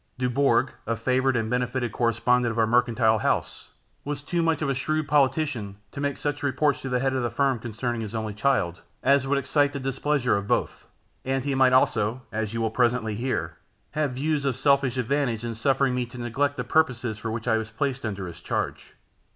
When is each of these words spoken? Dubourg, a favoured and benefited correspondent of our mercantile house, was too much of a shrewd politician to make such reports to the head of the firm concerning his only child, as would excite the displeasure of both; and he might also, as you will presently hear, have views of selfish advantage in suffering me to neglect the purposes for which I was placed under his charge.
Dubourg, 0.17 0.71
a 0.87 0.95
favoured 0.95 1.35
and 1.35 1.47
benefited 1.47 1.91
correspondent 1.91 2.49
of 2.51 2.57
our 2.57 2.65
mercantile 2.65 3.19
house, 3.19 3.69
was 4.03 4.23
too 4.23 4.41
much 4.41 4.63
of 4.63 4.67
a 4.69 4.73
shrewd 4.73 5.07
politician 5.07 5.75
to 5.91 6.01
make 6.01 6.17
such 6.17 6.41
reports 6.41 6.81
to 6.81 6.89
the 6.89 6.97
head 6.97 7.13
of 7.13 7.21
the 7.21 7.29
firm 7.29 7.59
concerning 7.59 8.01
his 8.01 8.15
only 8.15 8.33
child, 8.33 8.81
as 9.03 9.27
would 9.27 9.37
excite 9.37 9.73
the 9.73 9.79
displeasure 9.79 10.35
of 10.35 10.47
both; 10.47 10.87
and 11.23 11.43
he 11.43 11.53
might 11.53 11.71
also, 11.71 12.23
as 12.31 12.51
you 12.51 12.59
will 12.61 12.71
presently 12.71 13.13
hear, 13.13 13.57
have 13.91 14.13
views 14.13 14.43
of 14.43 14.55
selfish 14.55 14.97
advantage 14.97 15.43
in 15.45 15.53
suffering 15.53 15.93
me 15.93 16.07
to 16.07 16.17
neglect 16.17 16.57
the 16.57 16.63
purposes 16.63 17.19
for 17.19 17.29
which 17.29 17.47
I 17.47 17.57
was 17.57 17.69
placed 17.69 18.03
under 18.03 18.25
his 18.25 18.41
charge. 18.41 18.95